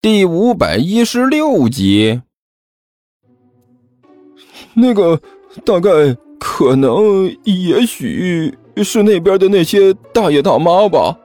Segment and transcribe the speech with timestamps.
[0.00, 2.22] 第五百一十六集。
[4.74, 5.20] 那个
[5.64, 11.18] 大概可能也许是那边的那些大爷大妈吧。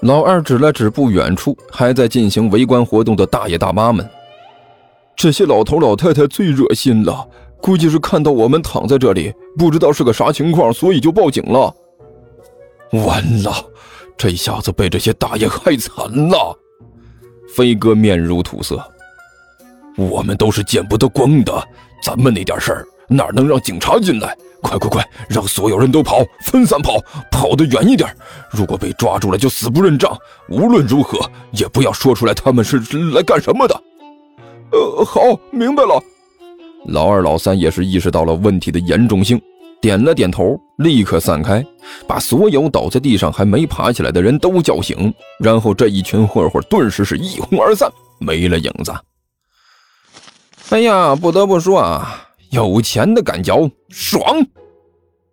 [0.00, 4.08] 老二指了指不远处还在进行围观活动的大爷大妈们。
[5.14, 7.28] 这些老头老太太最热心了，
[7.60, 11.74] 估计是看到我们躺在这里，不知道是个啥情况，所以就报警了。
[12.92, 13.52] 完了，
[14.16, 16.56] 这下子被这些大爷害惨了。
[17.54, 18.82] 飞哥面如土色，
[19.96, 21.52] 我们都是见不得光的，
[22.02, 24.36] 咱们那点事儿哪能让警察进来？
[24.62, 26.98] 快快快，让所有人都跑，分散跑，
[27.32, 28.08] 跑得远一点。
[28.50, 30.16] 如果被抓住了，就死不认账。
[30.48, 31.18] 无论如何，
[31.50, 32.78] 也不要说出来他们是
[33.12, 33.82] 来干什么的。
[34.70, 36.00] 呃，好，明白了。
[36.86, 39.40] 老二、老三也是意识到了问题的严重性，
[39.82, 41.62] 点了点头，立刻散开，
[42.06, 48.94] 把所有倒在地上还没爬起来的人都叫醒，然后这一群混混顿时是一哄而散，没了影子。
[50.70, 54.22] 哎呀，不得不说啊，有钱的感觉爽。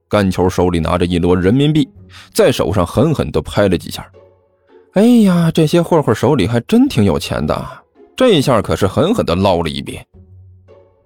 [0.10, 1.88] 干球手里拿着一摞人民币，
[2.34, 4.04] 在手上狠狠地拍了几下。
[4.94, 7.68] 哎呀，这些混混手里还真挺有钱的。
[8.18, 10.00] 这一下可是狠狠的捞了一笔，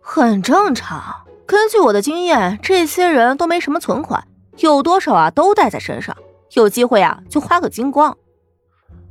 [0.01, 1.13] 很正常。
[1.45, 4.25] 根据我的经验，这些人都没什么存款，
[4.57, 6.15] 有多少啊都带在身上，
[6.53, 8.15] 有机会啊就花个精光。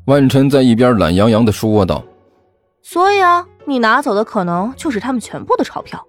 [0.07, 2.03] 万晨在一边懒洋洋的说道
[2.83, 6.05] ：“所以啊，你拿走的可能就是他们全部的钞票。”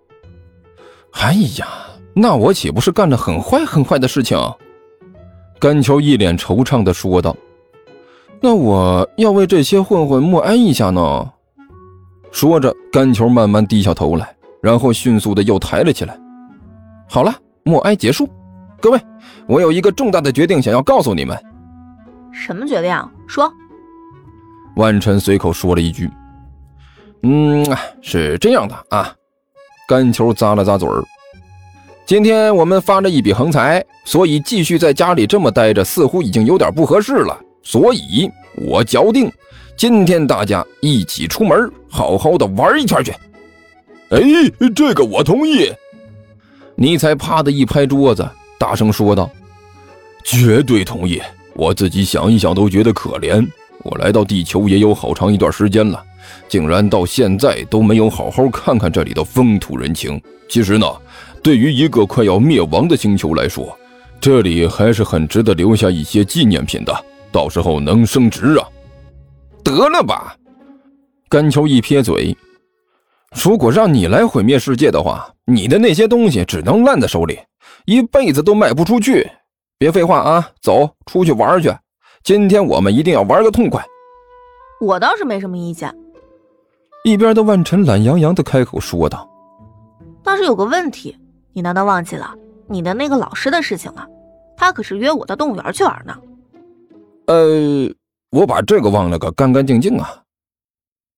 [1.13, 1.67] 哎呀，
[2.15, 4.37] 那我岂不是干了很坏很坏的事情？
[5.59, 7.35] 甘秋一脸惆怅的说道
[8.41, 11.31] ：“那我要为这些混混默哀一下呢。”
[12.31, 16.17] 说着，甘球慢慢低下头来，然后迅速的又抬了起来。
[17.09, 18.29] 好了，默哀结束。
[18.79, 18.99] 各位，
[19.45, 21.37] 我有一个重大的决定想要告诉你们。
[22.31, 22.97] 什么决定？
[23.27, 23.51] 说。
[24.77, 26.09] 万晨随口说了一句
[27.23, 27.65] ：“嗯，
[28.01, 29.13] 是这样的啊。”
[29.85, 31.03] 甘球咂了咂嘴儿。
[32.05, 37.37] 今天我们发了一笔横财，所以继续在家里这么待着，似乎已经有点不合适了。
[37.61, 39.29] 所以我决定。
[39.75, 43.13] 今天大家一起出门，好好的玩一圈去。
[44.13, 44.21] 哎，
[44.75, 45.71] 这个我同意。
[46.75, 48.27] 尼才啪的一拍桌子，
[48.59, 49.27] 大声说道
[50.23, 51.19] ：“绝对同意！
[51.55, 53.47] 我自己想一想都觉得可怜。
[53.79, 56.03] 我来到地球也有好长一段时间了，
[56.47, 60.21] 竟然到现在都没有好好看看这里的风土人情。
[60.47, 60.85] 其实呢，
[61.41, 63.75] 对于一个快要灭亡的星球来说，
[64.21, 66.93] 这里还是很值得留下一些纪念品的，
[67.31, 68.67] 到时候能升值啊。”
[69.63, 70.35] 得了吧，
[71.27, 72.35] 甘秋一撇嘴。
[73.33, 77.39] 如果让你来毁灭世界的话，你的那些东西只能烂在手里，
[77.85, 79.29] 一辈子都卖不出去。
[79.77, 81.73] 别废话啊，走出去玩去。
[82.23, 83.83] 今天我们一定要玩个痛快。
[84.79, 85.93] 我倒是没什么意见。
[87.03, 89.29] 一边的万晨懒洋洋的开口说道
[90.23, 91.17] ：“但是有个问题，
[91.51, 92.33] 你难道忘记了
[92.67, 94.07] 你的那个老师的事情了？
[94.55, 96.15] 他可是约我到动物园去玩呢。”
[97.27, 97.93] 呃。
[98.33, 100.09] 我把这个忘了个干干净净啊！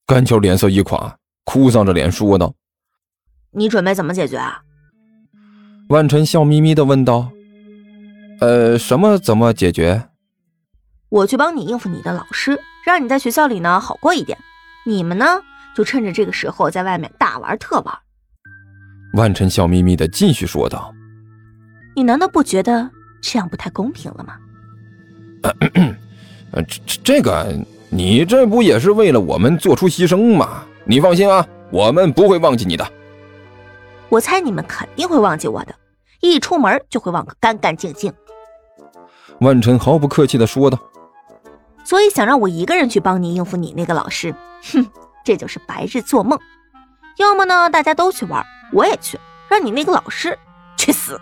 [0.06, 2.54] 甘秋脸色一垮，哭丧着脸说道
[3.56, 4.62] ：“你准备怎么解决啊？”
[5.88, 7.30] 万晨笑眯眯的问道
[8.42, 10.10] ：“呃，什么怎么解决？
[11.10, 14.38] 我去帮你应付你的老师，让你在学校里呢好过一点。
[14.86, 15.26] 你们呢，
[15.76, 17.98] 就趁着这个时候在外面大玩特玩。”
[19.14, 20.94] 万晨笑眯眯的继续说道
[21.96, 22.90] ：“你难道不觉得
[23.22, 24.36] 这样不太公平了吗？”
[26.52, 27.56] 这这这个，
[27.90, 30.66] 你这不也是为了我们做出牺牲吗？
[30.88, 32.88] 你放心啊，我们不会忘记你的。
[34.08, 35.74] 我猜你们肯定会忘记我的，
[36.22, 38.14] 一出门就会忘个干干净净。
[39.40, 40.78] 万晨毫不客气的说道。
[41.84, 44.34] 所以想让我一个人去帮你应付你那个老师，
[44.72, 44.86] 哼，
[45.24, 46.40] 这就是白日做梦。
[47.18, 49.20] 要么呢，大家都去玩，我也去，
[49.50, 50.38] 让你那个老师
[50.78, 51.20] 去死。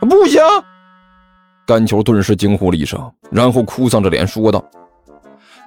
[0.00, 0.40] 不行。
[1.66, 4.62] 甘球顿时惊呼了一声，然后哭丧着脸说道：“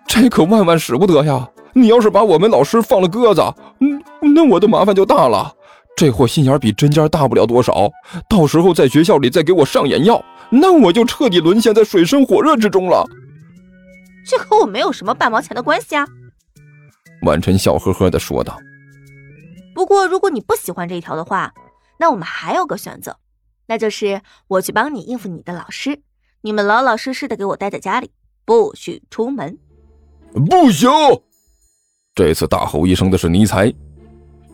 [0.05, 1.47] 这可万万使不得呀！
[1.77, 3.41] 你要是把我们老师放了鸽子，
[3.81, 4.01] 嗯，
[4.33, 5.53] 那我的麻烦就大了。
[5.95, 7.91] 这货心眼比针尖大不了多少，
[8.27, 13.05] 到时候在学校里再给我上眼药，那我就彻底沦陷在水深火热之中了。
[14.27, 16.07] 这和我没有什么半毛钱的关系啊！”
[17.21, 18.57] 婉晨笑呵呵地说道。
[19.75, 21.53] “不过如果你不喜欢这一条的话，
[21.99, 23.17] 那我们还有个选择。”
[23.69, 26.01] 那就是我去帮你应付你的老师，
[26.41, 28.11] 你们老老实实的给我待在家里，
[28.45, 29.57] 不许出门。
[30.49, 30.89] 不行！
[32.17, 33.71] 这次大吼一声的是尼才，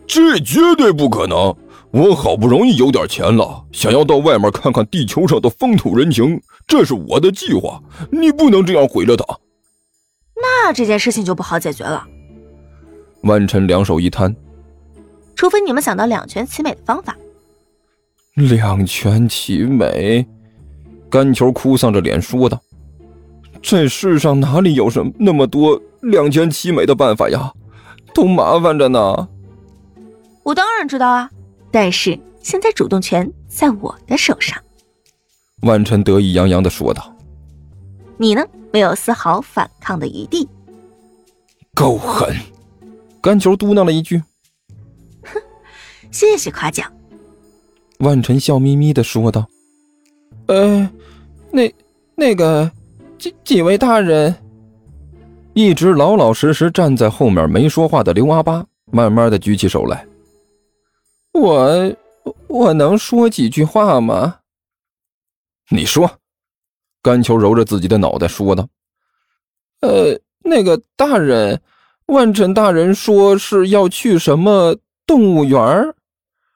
[0.05, 1.55] 这绝对不可能！
[1.91, 7.81] 我好不容易有点钱了，想要到外面看看地球上的风土人情，这是我的计划，
[8.11, 9.23] 你不能这样毁了它。
[10.35, 12.05] 那这件事情就不好解决了。
[13.21, 14.35] 万晨两手一摊，
[15.33, 17.15] 除非你们想到两全其美的方法。
[18.33, 20.27] 两全其美，
[21.09, 22.61] 甘球哭丧着脸说道
[23.63, 27.51] ：“这世上哪里有什么那么多两全其美的办法呀？
[28.13, 29.27] 都麻烦着呢。”
[30.43, 31.29] 我当然知道啊，
[31.71, 34.57] 但是现在主动权在我的手上。”
[35.63, 37.15] 万晨得意洋洋的说道。
[38.17, 40.47] “你呢，没有丝毫反抗的余地。”
[41.73, 42.35] 够狠！
[43.21, 44.21] 甘球嘟囔了一句。
[45.23, 45.41] “哼，
[46.11, 46.91] 谢谢夸奖。”
[47.99, 49.47] 万晨笑眯眯的说道
[50.47, 50.89] ：“呃，
[51.51, 51.73] 那
[52.15, 52.69] 那个
[53.17, 54.35] 几几位大人，
[55.53, 60.05] 一直老老实实站在后面没说话的刘阿八，慢慢的举起手来。
[61.33, 61.93] 我
[62.47, 64.37] 我能说几句话吗？
[65.69, 66.09] 你说。”
[67.03, 68.65] 甘球揉着自己的脑袋说道
[69.81, 71.61] ：“呃，那个大人，
[72.05, 75.93] 万晨大人说是要去什么动物园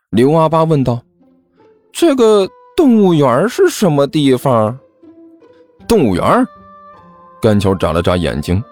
[0.10, 1.04] 刘阿八问道。
[1.92, 2.48] 这个
[2.78, 4.80] 动物园是什么地方？
[5.86, 6.48] 动物园？
[7.42, 8.64] 甘球眨了眨眼睛，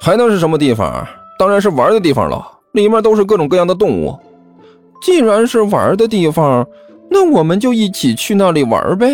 [0.00, 1.06] 还能是什么地方？
[1.38, 4.18] 当然是玩的地方了，里面都是各种各样的动物。
[5.00, 6.66] 既然是玩的地方，
[7.08, 9.06] 那我们就一起去那里玩呗。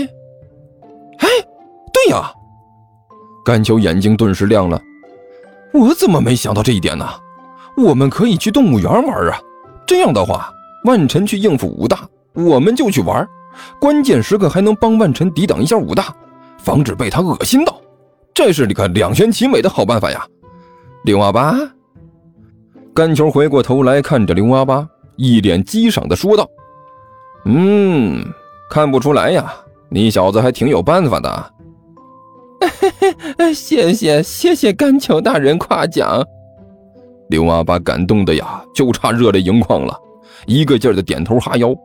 [1.18, 1.28] 哎，
[1.92, 2.30] 对呀！
[3.44, 4.80] 甘球眼睛顿时亮了，
[5.72, 7.06] 我怎么没想到这一点呢？
[7.76, 9.38] 我们可以去动物园玩啊！
[9.86, 10.50] 这样的话，
[10.84, 12.00] 万晨去应付武大。
[12.32, 13.26] 我们就去玩，
[13.78, 16.14] 关键时刻还能帮万晨抵挡一下武大，
[16.58, 17.76] 防止被他恶心到，
[18.32, 20.26] 这是你个两全其美的好办法呀！
[21.04, 21.54] 刘阿八，
[22.94, 26.48] 甘球回过头来看着刘阿八，一脸激赏的说道
[27.44, 28.24] ：“嗯，
[28.70, 29.52] 看不出来呀，
[29.90, 31.52] 你小子还挺有办法的。
[33.54, 36.24] ”谢谢谢谢甘球大人夸奖，
[37.28, 39.94] 刘阿八感动的呀，就差热泪盈眶了，
[40.46, 41.76] 一个劲儿的点头哈腰。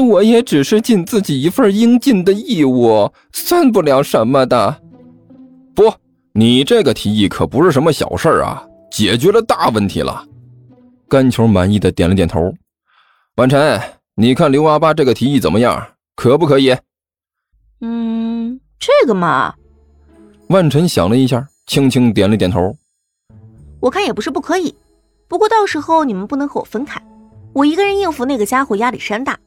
[0.00, 4.76] 我也只是尽自己一份应尽的义务，算不了什么的。
[5.74, 5.92] 不，
[6.34, 10.26] 你这个提议可不是什么小事儿啊，解决了大问题了。
[11.06, 12.52] 甘球满意的点了点头。
[13.34, 13.80] 万晨，
[14.14, 15.86] 你看刘阿八这个提议怎么样？
[16.16, 16.74] 可不可以？
[17.80, 19.54] 嗯，这个嘛。
[20.48, 22.74] 万晨想了一下，轻轻点了点头。
[23.80, 24.74] 我看也不是不可以，
[25.28, 27.02] 不过到时候你们不能和我分开，
[27.52, 29.38] 我一个人应付那个家伙压力山大。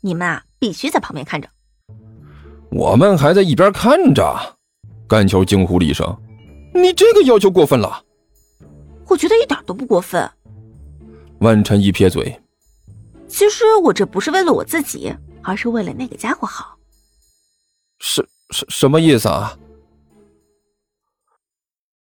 [0.00, 1.48] 你们啊，必须在旁边看着。
[2.70, 4.56] 我们还在一边看着。
[5.08, 6.06] 甘球惊呼了一声
[6.74, 8.02] ：“你这个要求过分了。”
[9.08, 10.30] 我觉得一点都不过分。
[11.40, 12.40] 万晨一撇嘴
[13.28, 16.76] ：“其实我这不是为了我自己，而是为了那个家伙好。”
[18.00, 19.56] 是什什么意思啊？